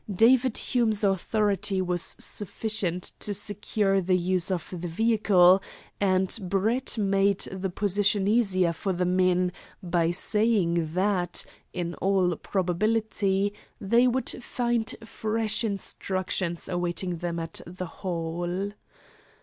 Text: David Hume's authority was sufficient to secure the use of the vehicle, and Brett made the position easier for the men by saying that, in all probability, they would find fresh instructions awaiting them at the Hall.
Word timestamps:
David 0.11 0.57
Hume's 0.57 1.03
authority 1.03 1.79
was 1.79 2.15
sufficient 2.17 3.11
to 3.19 3.35
secure 3.35 4.01
the 4.01 4.17
use 4.17 4.49
of 4.49 4.67
the 4.71 4.87
vehicle, 4.87 5.61
and 5.99 6.39
Brett 6.41 6.97
made 6.97 7.41
the 7.41 7.69
position 7.69 8.27
easier 8.27 8.73
for 8.73 8.93
the 8.93 9.05
men 9.05 9.51
by 9.83 10.09
saying 10.09 10.95
that, 10.95 11.45
in 11.71 11.93
all 12.01 12.35
probability, 12.35 13.53
they 13.79 14.07
would 14.07 14.41
find 14.43 14.95
fresh 15.03 15.63
instructions 15.63 16.67
awaiting 16.67 17.17
them 17.17 17.37
at 17.37 17.61
the 17.67 17.85
Hall. 17.85 18.71